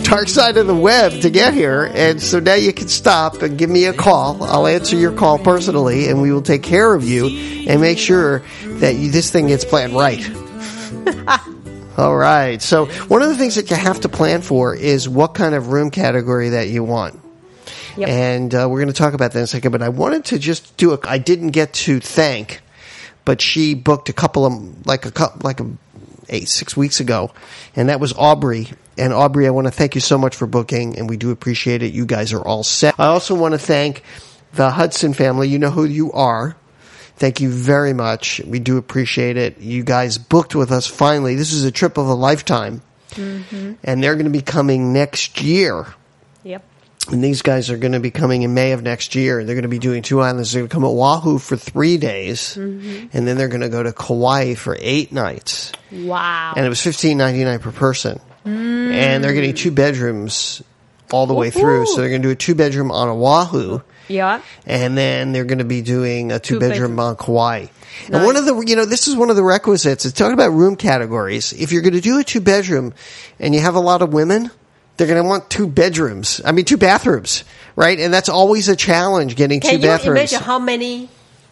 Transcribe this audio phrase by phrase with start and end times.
[0.03, 1.91] dark side of the web to get here.
[1.93, 4.43] And so now you can stop and give me a call.
[4.43, 7.27] I'll answer your call personally and we will take care of you
[7.67, 10.23] and make sure that you, this thing gets planned right.
[11.97, 12.61] All right.
[12.61, 15.69] So one of the things that you have to plan for is what kind of
[15.69, 17.19] room category that you want.
[17.97, 18.09] Yep.
[18.09, 19.71] And uh, we're going to talk about that in a second.
[19.71, 20.99] But I wanted to just do a.
[21.03, 22.61] I didn't get to thank,
[23.23, 25.69] but she booked a couple of like a couple like a
[26.29, 27.31] eight six weeks ago,
[27.75, 28.69] and that was Aubrey.
[28.97, 31.83] And Aubrey, I want to thank you so much for booking, and we do appreciate
[31.83, 31.93] it.
[31.93, 32.95] You guys are all set.
[32.97, 34.03] I also want to thank
[34.53, 35.49] the Hudson family.
[35.49, 36.55] You know who you are.
[37.17, 38.41] Thank you very much.
[38.45, 39.59] We do appreciate it.
[39.59, 41.35] You guys booked with us finally.
[41.35, 42.81] This is a trip of a lifetime.
[43.83, 45.87] And they're going to be coming next year.
[46.43, 46.63] Yep.
[47.11, 49.43] And these guys are going to be coming in May of next year.
[49.43, 50.51] They're going to be doing two islands.
[50.51, 52.55] They're going to come at Oahu for three days.
[52.55, 53.15] Mm-hmm.
[53.15, 55.71] And then they're going to go to Kauai for eight nights.
[55.91, 56.53] Wow.
[56.55, 58.19] And it was fifteen ninety nine per person.
[58.45, 58.91] Mm.
[58.91, 60.63] And they're getting two bedrooms
[61.11, 61.85] all the way through.
[61.85, 64.41] So they're going to do a two bedroom on Oahu yeah.
[64.65, 66.99] and then they're going to be doing a two bedroom bedroom.
[66.99, 67.67] on Kauai.
[68.11, 70.05] And one of the, you know, this is one of the requisites.
[70.05, 71.53] It's talking about room categories.
[71.53, 72.93] If you're going to do a two bedroom
[73.39, 74.51] and you have a lot of women,
[74.97, 76.41] they're going to want two bedrooms.
[76.45, 77.43] I mean, two bathrooms,
[77.75, 77.99] right?
[77.99, 81.09] And that's always a challenge getting Can two you imagine how many,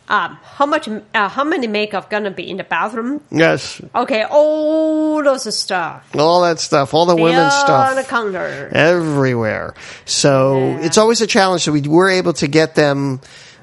[0.07, 3.21] um, how much, uh, how many makeup gonna be in the bathroom?
[3.31, 6.05] yes, Okay, all those stuff.
[6.17, 8.07] all that stuff, all the women's on the stuff.
[8.07, 8.69] counter.
[8.73, 9.73] everywhere.
[10.05, 11.63] So it's always a challenge.
[11.63, 13.21] So we were able to get them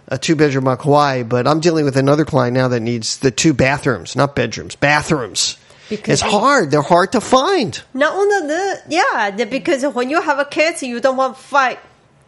[0.09, 3.31] a two bedroom on Kauai, but I'm dealing with another client now that needs the
[3.31, 5.57] two bathrooms, not bedrooms, bathrooms.
[5.91, 6.71] Because it's hard.
[6.71, 7.81] They're hard to find.
[7.93, 11.43] Not only the yeah, the, because when you have a kids, you don't want to
[11.43, 11.79] fight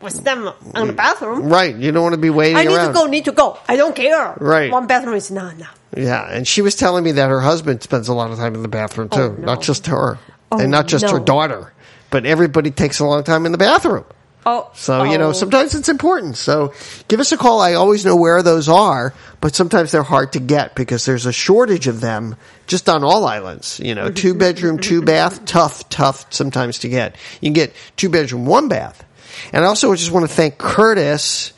[0.02, 1.48] with them in the bathroom.
[1.48, 1.74] Right.
[1.74, 2.88] You don't want to be waiting I need around.
[2.88, 3.56] to go, need to go.
[3.68, 4.34] I don't care.
[4.38, 4.70] Right.
[4.70, 5.78] One bathroom is not enough.
[5.96, 6.28] Yeah.
[6.28, 8.68] And she was telling me that her husband spends a lot of time in the
[8.68, 9.46] bathroom oh, too, Oh, no.
[9.46, 10.18] not just her,
[10.50, 11.72] Oh, and not just her daughter,
[12.10, 14.04] but everybody takes a long time in the bathroom.
[14.44, 15.32] Oh, So, you know, oh.
[15.32, 16.36] sometimes it's important.
[16.36, 16.74] So
[17.08, 17.60] give us a call.
[17.60, 21.32] I always know where those are, but sometimes they're hard to get because there's a
[21.32, 22.36] shortage of them
[22.66, 23.78] just on all islands.
[23.78, 27.16] You know, two bedroom, two bath, tough, tough sometimes to get.
[27.40, 29.04] You can get two bedroom, one bath.
[29.52, 31.52] And I also just want to thank Curtis,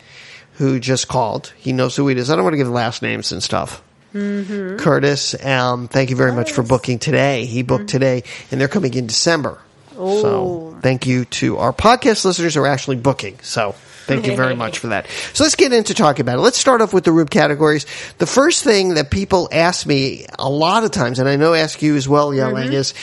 [0.54, 1.52] who just called.
[1.56, 2.30] He knows who it is.
[2.30, 3.82] I don't want to give last names and stuff.
[4.12, 7.46] Curtis, um, thank you very much for booking today.
[7.46, 9.60] He booked today, and they're coming in December.
[9.94, 13.38] So thank you to our podcast listeners who are actually booking.
[13.42, 13.72] So
[14.06, 15.06] thank you very much for that.
[15.32, 16.42] So let's get into talking about it.
[16.42, 17.86] Let's start off with the room categories.
[18.18, 21.80] The first thing that people ask me a lot of times, and I know ask
[21.82, 22.72] you as well, Yaling, mm-hmm.
[22.72, 22.94] is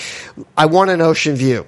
[0.58, 1.66] I want an ocean view.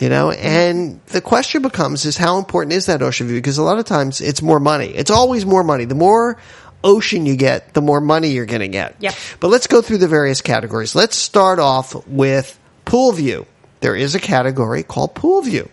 [0.00, 3.36] You know, and the question becomes is how important is that ocean view?
[3.36, 4.88] Because a lot of times it's more money.
[4.88, 5.84] It's always more money.
[5.84, 6.36] The more
[6.82, 8.96] ocean you get, the more money you're going to get.
[8.98, 9.14] Yep.
[9.38, 10.96] But let's go through the various categories.
[10.96, 13.46] Let's start off with pool view.
[13.84, 15.68] There is a category called pool view.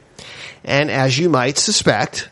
[0.66, 2.28] And as you might suspect,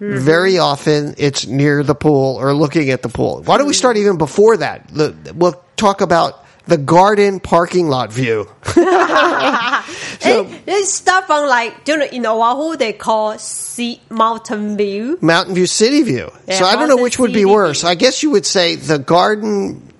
[0.00, 0.18] mm-hmm.
[0.18, 3.42] very often it's near the pool or looking at the pool.
[3.42, 4.92] Why don't we start even before that?
[5.34, 8.48] We'll talk about the garden parking lot view.
[8.64, 15.18] so, It's stuff on like, you know, in Oahu, they call sea mountain view.
[15.20, 16.30] Mountain View City View.
[16.46, 17.80] Yeah, so I don't know which would be worse.
[17.80, 17.90] View.
[17.90, 19.91] I guess you would say the garden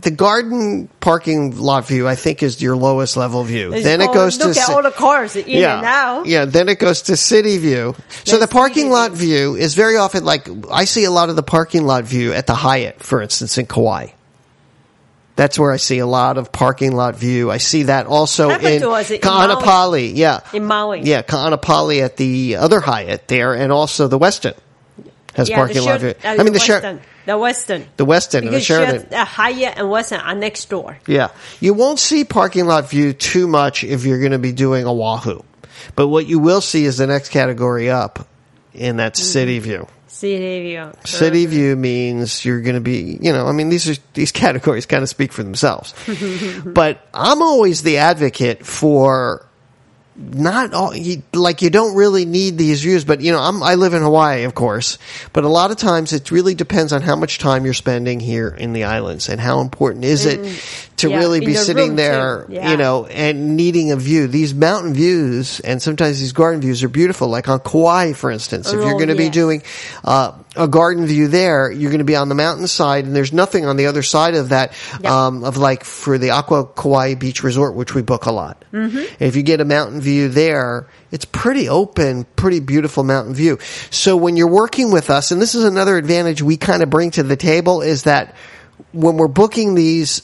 [0.00, 3.72] the garden parking lot view I think is your lowest level view.
[3.72, 6.26] It's then it goes to look at all the cars in yeah, and out.
[6.26, 7.94] Yeah, then it goes to city view.
[8.24, 11.42] So the parking lot view is very often like I see a lot of the
[11.42, 14.08] parking lot view at the Hyatt, for instance, in Kauai.
[15.36, 17.50] That's where I see a lot of parking lot view.
[17.50, 20.12] I see that also in us in Ka'anapali.
[20.14, 20.40] Yeah.
[20.54, 21.02] In Maui.
[21.02, 24.56] Yeah, Ka'anapali at the other Hyatt there and also the Westin.
[25.36, 26.30] Has Yeah, parking lot Sheraton- view.
[26.30, 29.00] uh, I mean the Sheraton, the Westin, the and the Sheraton.
[29.00, 30.98] Sheraton, uh, Hyatt and Westin are next door.
[31.06, 31.28] Yeah.
[31.60, 35.42] You won't see parking lot view too much if you're going to be doing Oahu.
[35.94, 38.26] But what you will see is the next category up
[38.72, 39.86] in that city view.
[40.06, 40.92] City view.
[41.04, 44.86] City view means you're going to be, you know, I mean, these are, these categories
[44.86, 45.92] kind of speak for themselves.
[46.64, 49.45] but I'm always the advocate for
[50.18, 53.74] not all, you, like you don't really need these views, but you know, I'm, I
[53.74, 54.98] live in Hawaii, of course,
[55.32, 58.48] but a lot of times it really depends on how much time you're spending here
[58.48, 60.40] in the islands and how important is it
[60.98, 62.46] to Yeah, really be sitting there.
[62.48, 62.70] Yeah.
[62.70, 64.26] you know, and needing a view.
[64.26, 68.68] These mountain views and sometimes these garden views are beautiful, like on Kauai, for instance.
[68.68, 69.62] If you're Oh, going to be doing
[70.04, 73.66] uh, a garden view there, you're going to be on the mountainside, and there's nothing
[73.66, 74.72] on the other side of that.
[75.04, 78.64] Um, of like for the Aqua Kauai Beach Resort, which we book a lot.
[78.72, 79.22] Mm-hmm.
[79.22, 83.58] If you get a mountain view there, it's pretty open, pretty beautiful mountain view.
[83.90, 87.10] So when you're working with us, and this is another advantage we kind of bring
[87.12, 88.34] to the table, is that
[88.92, 90.22] when we're booking these,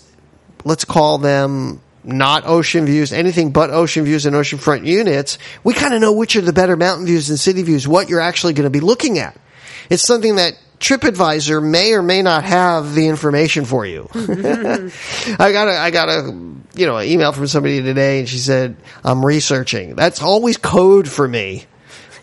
[0.64, 5.94] let's call them not ocean views, anything but ocean views and oceanfront units, we kind
[5.94, 8.64] of know which are the better mountain views and city views, what you're actually going
[8.64, 9.36] to be looking at.
[9.90, 14.08] It's something that TripAdvisor may or may not have the information for you.
[14.14, 16.22] I got a, I got a,
[16.74, 19.94] you know, an email from somebody today and she said, I'm researching.
[19.94, 21.66] That's always code for me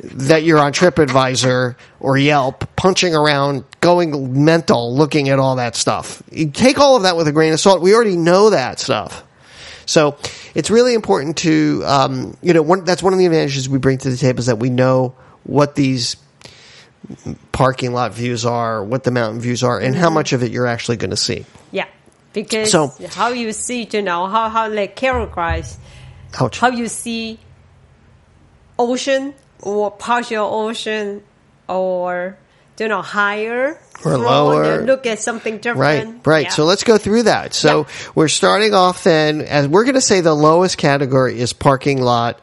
[0.01, 6.22] that you're on TripAdvisor or Yelp, punching around, going mental, looking at all that stuff.
[6.31, 7.81] You take all of that with a grain of salt.
[7.81, 9.24] We already know that stuff.
[9.86, 10.18] So
[10.54, 13.98] it's really important to, um, you know, one, that's one of the advantages we bring
[14.00, 16.16] to the table is that we know what these
[17.52, 20.16] parking lot views are, what the mountain views are, and how mm-hmm.
[20.16, 21.46] much of it you're actually going to see.
[21.72, 21.86] Yeah,
[22.34, 25.78] because So- how you see, you know, how how they categorize
[26.40, 26.60] Ouch.
[26.60, 27.40] how you see
[28.78, 31.22] ocean or partial ocean
[31.68, 32.38] or
[32.80, 34.82] you know higher Or lower.
[34.84, 35.80] look at something different.
[35.80, 36.46] Right, right.
[36.46, 36.52] Yeah.
[36.52, 37.54] So let's go through that.
[37.54, 38.12] So Yeah.
[38.16, 42.40] we're starting off then, as we're going to say the lowest category is parking lot,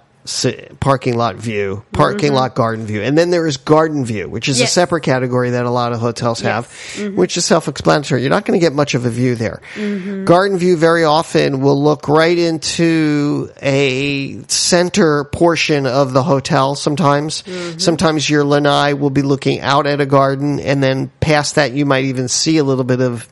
[0.81, 4.61] parking lot view, parking lot garden view, and then there is garden view, which is
[4.61, 4.71] a Mm-hmm.
[4.77, 6.67] Separate category that a lot of hotels have,
[7.15, 8.21] which is self-explanatory.
[8.21, 9.63] You're not going to get much of a view there.
[9.75, 10.25] Mm-hmm.
[10.25, 16.75] Garden view very often will look right into a center portion of the hotel.
[16.75, 17.79] Sometimes, Mm-hmm.
[17.79, 21.87] sometimes your lanai will be looking out at a garden, and then past that you
[21.87, 23.27] might even see a little bit of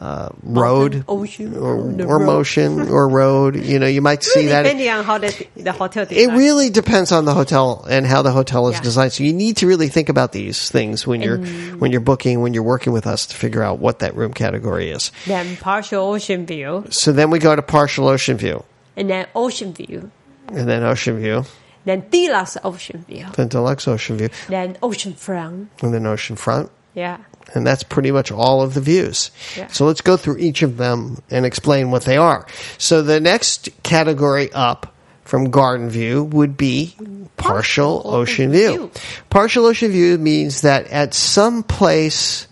[0.00, 2.26] uh, road ocean, or, or road.
[2.26, 3.56] motion or road.
[3.74, 4.62] You know, you might see Really that.
[4.64, 8.32] depending on how the, the hotel It really depends on the hotel and how the
[8.32, 8.82] hotel is Yeah.
[8.82, 9.12] designed.
[9.12, 11.38] So you need to really think about these things when you're
[11.78, 14.90] when you're booking, when you're working with us to figure out what that room category
[14.90, 15.12] is.
[15.26, 18.64] then partial ocean view So then we go to partial ocean view,
[18.96, 20.10] and then ocean view,
[20.48, 21.44] and then ocean view,
[21.84, 25.70] then deluxe ocean view, then deluxe ocean view, then ocean front.
[25.82, 26.70] and then ocean front.
[26.94, 27.18] Yeah.
[27.52, 29.30] And that's pretty much all of the views.
[29.56, 29.68] Yeah.
[29.68, 32.46] So let's go through each of them and explain what they are.
[32.78, 34.94] So the next category up
[35.24, 36.96] from garden view would be
[37.36, 38.70] partial ocean view.
[38.70, 38.90] view.
[39.30, 42.46] Partial ocean view means that at some place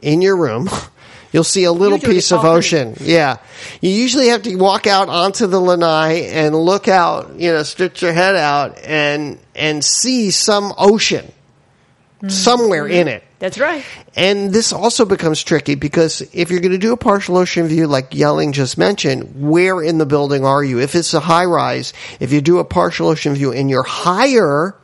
[0.00, 0.68] in your room,
[1.32, 2.94] you'll see a little Usually piece of ocean.
[3.00, 3.38] Yeah.
[3.80, 8.02] You usually have to walk out onto the lanai and look out, you know, stretch
[8.02, 11.30] your head out and, and see some ocean
[12.28, 13.24] somewhere in it.
[13.42, 13.84] That's right.
[14.14, 17.88] And this also becomes tricky because if you're going to do a partial ocean view,
[17.88, 20.78] like Yaling just mentioned, where in the building are you?
[20.78, 24.76] If it's a high rise, if you do a partial ocean view and you're higher,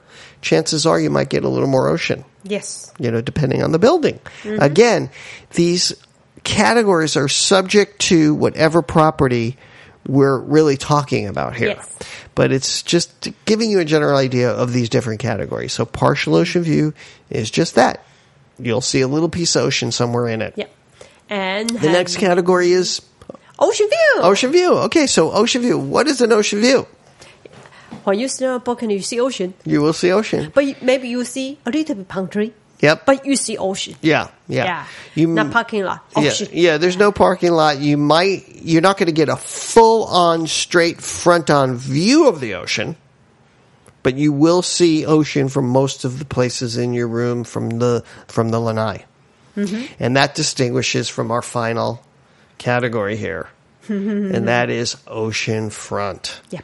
[0.42, 2.92] chances are you might get a little more ocean, Yes.
[2.98, 4.18] you know, depending on the building.
[4.42, 4.60] Mm-hmm.
[4.60, 5.10] Again,
[5.52, 5.94] these
[6.42, 9.56] categories are subject to whatever property
[10.08, 11.76] we're really talking about here.
[11.76, 11.98] Yes.
[12.34, 15.72] But it's just giving you a general idea of these different categories.
[15.74, 16.92] So partial ocean view
[17.30, 18.02] is just that.
[18.58, 20.54] You'll see a little piece of ocean somewhere in it.
[20.56, 20.66] Yeah.
[21.30, 23.02] And The next category is
[23.58, 24.22] ocean view.
[24.22, 24.72] ocean view.
[24.88, 25.78] Okay, so ocean view.
[25.78, 26.86] What is an ocean view?
[28.04, 30.50] When you stand on a balcony, you see ocean, You will see ocean.
[30.54, 33.04] but you- maybe you see a little bit palm tree, Yep.
[33.06, 33.96] but you see ocean.
[34.00, 34.64] yeah, yeah.
[34.64, 34.84] Yeah.
[35.14, 36.00] You Not parking lot.
[36.16, 36.48] Yeah, Ocean.
[36.52, 37.78] yeah, there's no parking lot.
[37.78, 42.40] You might you're not going to get a full on straight front on view of
[42.40, 42.96] the ocean,
[44.02, 48.04] but you will see ocean from most of the places in your room from the
[48.26, 49.04] from the lanai.
[49.56, 49.92] Mm-hmm.
[49.98, 52.02] And that distinguishes from our final
[52.58, 53.48] category here.
[53.88, 56.40] and that is ocean front.
[56.50, 56.60] Yeah.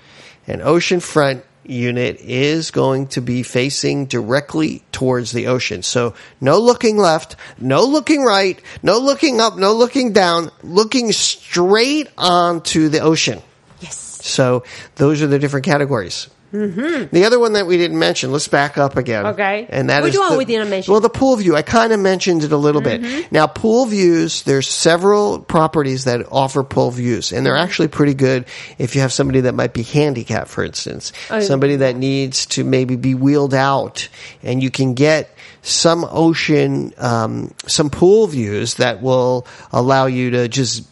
[0.46, 5.82] An ocean front unit is going to be facing directly towards the ocean.
[5.82, 12.08] So no looking left, no looking right, no looking up, no looking down, looking straight
[12.18, 13.40] onto the ocean.
[13.80, 13.96] Yes.
[13.96, 14.64] So
[14.96, 16.28] those are the different categories.
[16.54, 17.14] Mm-hmm.
[17.14, 19.26] The other one that we didn't mention, let's back up again.
[19.26, 19.66] Okay.
[19.68, 20.92] And that is Which one the- we didn't mention?
[20.92, 21.56] Well, the pool view.
[21.56, 23.02] I kind of mentioned it a little Mm-hmm.
[23.02, 23.32] bit.
[23.32, 28.44] Now, pool views, there's several properties that offer pool views, and they're actually pretty good
[28.78, 31.12] if you have somebody that might be handicapped, for instance.
[31.30, 31.40] Oh.
[31.40, 34.08] Somebody that needs to maybe be wheeled out,
[34.42, 35.30] and you can get
[35.62, 40.84] some ocean, um, some pool views that will allow you to just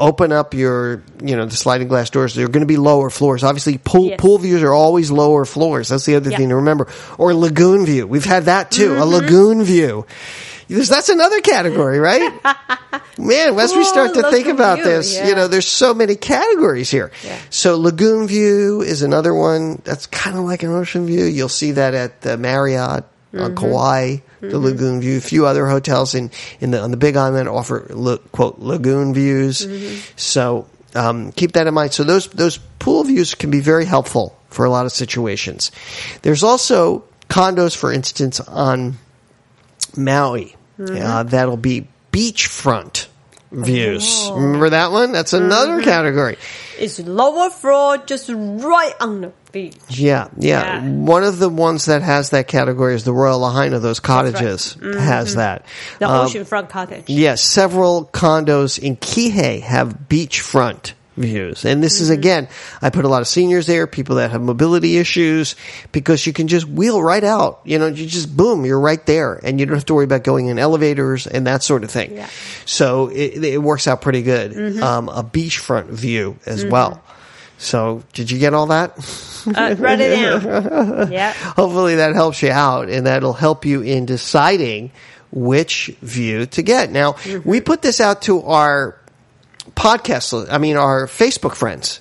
[0.00, 2.34] open up your, you know, the sliding glass doors.
[2.34, 3.44] They're going to be lower floors.
[3.44, 4.20] Obviously, pool Yes.
[4.20, 5.90] pool views are always lower floors.
[5.90, 6.88] That's the other thing to remember.
[7.18, 8.06] Or lagoon view.
[8.06, 8.90] We've had that too.
[8.90, 9.02] Mm-hmm.
[9.02, 10.06] A lagoon view.
[10.68, 12.30] That's another category, right?
[13.18, 15.28] Man, as we start to think about view, this, yeah.
[15.28, 17.10] you know, there's so many categories here.
[17.24, 17.38] Yeah.
[17.50, 21.24] So lagoon view is another one that's kind of like an ocean view.
[21.24, 23.44] You'll see that at the Marriott Mm-hmm.
[23.44, 25.18] on Kauai, the lagoon view.
[25.18, 26.30] A few other hotels in,
[26.60, 27.80] in the on the Big Island offer
[28.32, 29.66] quote lagoon views.
[29.66, 30.12] Mm-hmm.
[30.16, 31.92] So um, keep that in mind.
[31.92, 35.70] So those those pool views can be very helpful for a lot of situations.
[36.22, 38.98] There's also condos, for instance, on
[39.96, 40.56] Maui.
[40.78, 43.06] Uh, that'll be beachfront
[43.52, 44.30] views.
[44.32, 45.12] Remember that one?
[45.12, 46.38] That's another category.
[46.78, 49.76] It's lower floor, just right on the beach.
[49.88, 50.90] Yeah, yeah, Yeah.
[50.90, 53.78] One of the ones that has that category is the Royal Lahaina.
[53.78, 55.64] Those cottages has that.
[55.98, 57.04] The Um, oceanfront cottage.
[57.08, 61.66] Yes, several condos in Kihei have beachfront views.
[61.66, 62.48] And this is again,
[62.80, 65.54] I put a lot of seniors there, people that have mobility issues,
[65.92, 67.60] because you can just wheel right out.
[67.64, 70.24] You know, you just boom, you're right there, and you don't have to worry about
[70.24, 72.16] going in elevators and that sort of thing.
[72.16, 72.28] Yeah.
[72.64, 74.80] So it, it works out pretty good.
[74.80, 77.02] Um, a beachfront view as well.
[77.60, 78.96] So did you get all that?
[79.46, 81.12] Uh, write it down.
[81.12, 81.32] yeah.
[81.32, 84.90] hopefully that helps you out and that'll help you in deciding
[85.30, 86.90] which view to get.
[86.90, 88.98] Now, we put this out to our
[89.76, 92.00] podcast, I mean, our Facebook friends.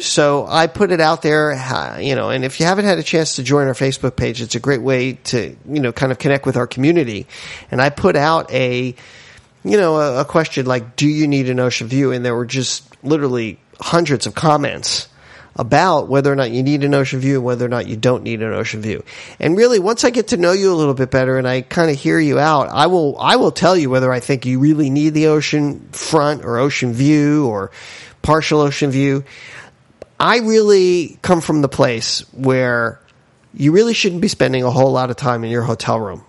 [0.00, 3.02] So I put it out there, uh, you know, and if you haven't had a
[3.02, 6.18] chance to join our Facebook page, it's a great way to, you know, kind of
[6.18, 7.26] connect with our community.
[7.70, 8.94] And I put out a,
[9.64, 12.12] you know, a, a question like, do you need an ocean view?
[12.12, 15.08] And there were just literally hundreds of comments
[15.58, 18.22] about whether or not you need an ocean view and whether or not you don't
[18.22, 19.02] need an ocean view.
[19.40, 21.90] And really, once I get to know you a little bit better and I kind
[21.90, 24.88] of hear you out, I will, I will tell you whether I think you really
[24.88, 27.72] need the ocean front or ocean view or
[28.22, 29.24] partial ocean view.
[30.20, 33.00] I really come from the place where
[33.52, 36.24] you really shouldn't be spending a whole lot of time in your hotel room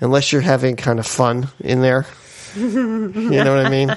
[0.00, 2.06] unless you're having kind of fun in there.
[2.56, 3.96] you know what I mean?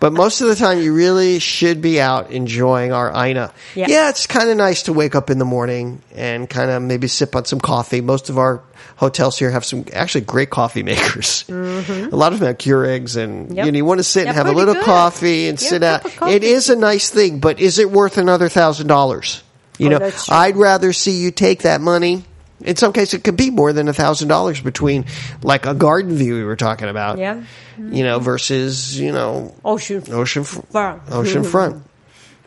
[0.00, 3.52] But most of the time, you really should be out enjoying our aina.
[3.74, 4.08] Yeah.
[4.08, 7.34] it's kind of nice to wake up in the morning and kind of maybe sip
[7.36, 8.00] on some coffee.
[8.00, 8.62] Most of our
[8.96, 11.44] hotels here have some actually great coffee makers.
[11.48, 11.52] A
[12.12, 13.54] lot of them have Keurigs, and Mm-hmm.
[13.56, 13.66] Yep.
[13.66, 14.84] you know you want to sit and have a little good.
[14.84, 16.04] coffee and Yeah, sit out.
[16.28, 19.42] It is a nice thing, but is it worth another thousand dollars?
[19.78, 20.10] You Oh, know.
[20.28, 22.24] I'd rather see you take that money.
[22.64, 25.06] In some cases, it could be more than a thousand dollars between,
[25.42, 27.18] like a garden view we were talking about.
[27.18, 27.42] Yeah.
[27.78, 31.02] You know, versus you know Ocean ocean front.
[31.10, 31.50] ocean mm-hmm.
[31.50, 31.82] front.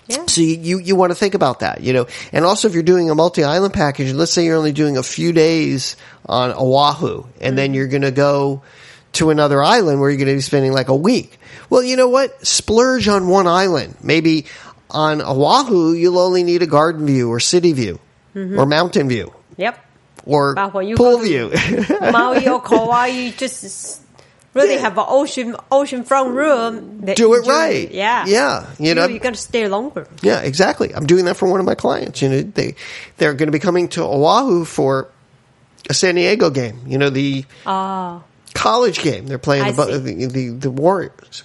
[0.08, 0.26] Yeah.
[0.28, 2.84] So you, you, you want to think about that, you know, and also if you're
[2.84, 5.96] doing a multi-island package, let's say you're only doing a few days
[6.28, 7.74] on Oahu and then mm-hmm.
[7.74, 8.62] you're going to go
[9.14, 11.40] to another island where you're going to be spending like a week.
[11.72, 12.46] Well, you know what?
[12.46, 13.96] Splurge on one island.
[14.04, 14.46] Maybe
[14.92, 18.00] on Oahu, you'll only need a garden view or city view
[18.36, 18.60] mm-hmm.
[18.60, 19.85] or mountain view Yep.
[20.26, 21.52] Or But when you pool view.
[22.02, 24.02] Maui or Kauai, you just
[24.54, 24.82] really Yeah.
[24.82, 27.02] have an ocean ocean front room.
[27.06, 27.92] Do you it right.
[27.92, 28.26] Yeah.
[28.26, 28.66] Yeah.
[28.80, 30.08] You know, you got to stay longer.
[30.22, 30.94] Yeah, exactly.
[30.96, 32.22] I'm doing that for one of my clients.
[32.22, 32.76] You know, they
[33.18, 35.10] they're going to be coming to Oahu for
[35.90, 36.80] a San Diego game.
[36.88, 38.24] You know, the Ah.
[38.54, 39.28] college game.
[39.28, 41.44] They're playing the, the the the Warriors,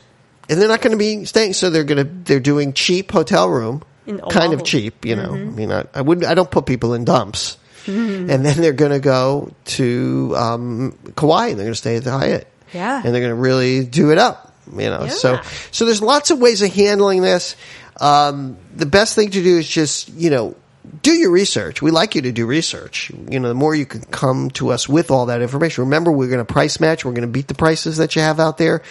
[0.49, 1.53] and they're not going to be staying.
[1.55, 3.83] So they're going to they're doing cheap hotel room,
[4.31, 5.05] kind of cheap.
[5.05, 6.27] You know, I mean, I, I wouldn't.
[6.27, 7.59] I don't put people in dumps.
[7.87, 12.05] And then they're going to go to um, Kauai and they're going to stay at
[12.05, 12.47] the Hyatt.
[12.73, 12.97] Yeah.
[13.05, 14.55] and they're going to really do it up.
[14.73, 15.41] You know, so
[15.73, 17.57] so there's lots of ways of handling this.
[18.01, 20.55] Um, the best thing to do is just you know
[21.03, 21.83] do your research.
[21.83, 23.11] We like you to do research.
[23.29, 25.85] You know, the more you can come to us with all that information.
[25.85, 27.05] Remember, we're going to price match.
[27.05, 28.83] We're going to beat the prices that you have out there.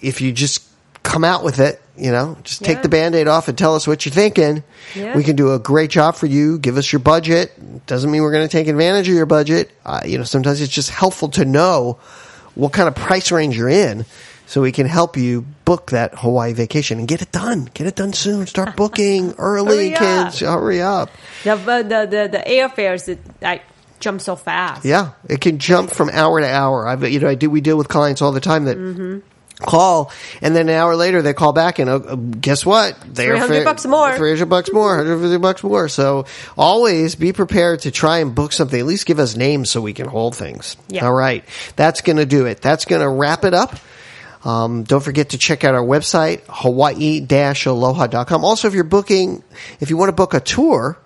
[0.00, 0.62] If you just
[1.02, 2.82] come out with it, you know, just take Yeah.
[2.82, 4.62] the band-aid off and tell us what you're thinking.
[4.94, 5.16] Yeah.
[5.16, 6.58] We can do a great job for you.
[6.58, 7.52] Give us your budget.
[7.86, 9.70] Doesn't mean we're going to take advantage of your budget.
[9.84, 11.98] Uh, you know, sometimes it's just helpful to know
[12.54, 14.04] what kind of price range you're in
[14.46, 17.70] so we can help you book that Hawaii vacation and get it done.
[17.74, 18.46] Get it done soon.
[18.48, 20.26] Start booking early, Hurry up.
[20.32, 20.40] kids.
[20.40, 21.10] Hurry up.
[21.44, 23.62] The the the, the airfares that like
[24.00, 24.84] jump so fast.
[24.84, 26.88] Yeah, it can jump from hour to hour.
[26.88, 29.22] I've you know I do we deal with clients all the time that
[29.60, 30.10] call,
[30.42, 32.98] and then an hour later they call back and uh, guess what?
[33.06, 34.16] They're 300 bucks more.
[34.16, 34.96] Three hundred bucks more.
[34.96, 35.88] Hundred fifty bucks more.
[35.88, 36.26] So
[36.56, 38.78] always be prepared to try and book something.
[38.78, 40.76] At least give us names so we can hold things.
[40.88, 41.06] Yeah.
[41.06, 41.44] All right,
[41.76, 42.60] that's going to do it.
[42.60, 43.76] That's going to wrap it up.
[44.44, 48.44] Um, don't forget to check out our website, hawaii-aloha.com.
[48.44, 49.44] Also, if you're booking,
[49.80, 50.98] if you want to book a tour,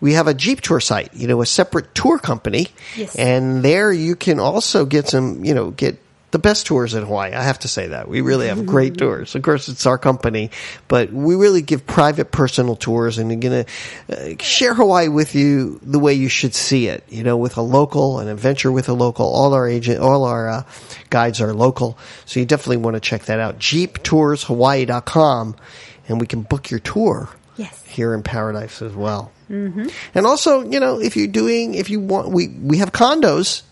[0.00, 2.68] we have a Jeep tour site, you know, a separate tour company.
[2.96, 3.16] Yes.
[3.16, 5.98] And there you can also get some, you know, get
[6.36, 7.32] the best tours in Hawaii.
[7.32, 8.08] I have to say that.
[8.08, 9.34] We really have great tours.
[9.34, 10.50] Of course, it's our company,
[10.86, 13.70] but we really give private personal tours and we're going to
[14.12, 17.62] uh, share Hawaii with you the way you should see it, you know, with a
[17.62, 19.24] local, an adventure with a local.
[19.24, 20.64] All our agent, all our uh,
[21.08, 21.96] guides are local.
[22.26, 23.58] So you definitely want to check that out.
[23.58, 25.56] JeepToursHawaii.com
[26.08, 27.82] and we can book your tour Yes.
[27.86, 29.32] here in Paradise as well.
[29.50, 29.86] Mm-hmm.
[30.14, 33.62] And also, you know, if you're doing, if you want, we we have condos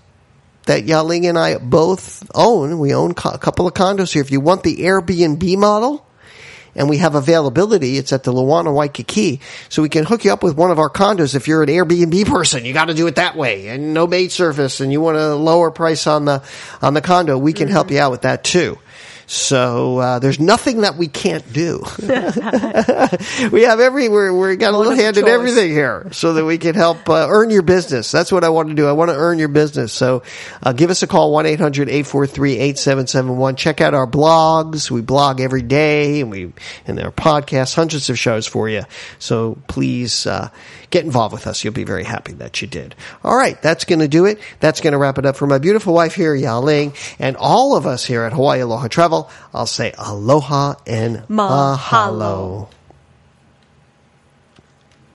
[0.66, 2.78] that Yaling and I both own.
[2.78, 4.23] We own co- a couple of condos here.
[4.23, 6.06] If you want the Airbnb model,
[6.76, 10.42] and we have availability, it's at the Luana Waikiki, so we can hook you up
[10.42, 11.35] with one of our condos.
[11.35, 14.33] If you're an Airbnb person, you got to do it that way, and no maid
[14.33, 16.42] service, and you want a lower price on the
[16.83, 17.97] on the condo, we can help mm-hmm.
[17.97, 18.78] you out with that too.
[19.26, 21.83] So uh, there's nothing that we can't do.
[23.52, 26.59] we have every we're we got a little hand in everything here, so that we
[26.59, 28.12] can help uh, earn your business.
[28.12, 28.87] That's what I want to do.
[28.87, 29.90] I want to earn your business.
[29.93, 30.23] So
[30.62, 33.57] uh, give us a call 1-800-843-8771.
[33.57, 34.90] Check out our blogs.
[34.90, 36.52] We blog every day, and we
[36.87, 38.83] and our podcasts, hundreds of shows for you.
[39.19, 40.50] So please uh,
[40.95, 41.65] get involved with us.
[41.65, 42.95] You'll be very happy that you did.
[43.25, 44.39] All right, that's going to do it.
[44.61, 47.85] That's going to wrap it up for my beautiful wife here, Yaling, and all of
[47.85, 49.29] us here at Hawaii Aloha Travel.
[49.53, 51.77] I'll say aloha and Mahalo.
[51.77, 52.69] mahalo.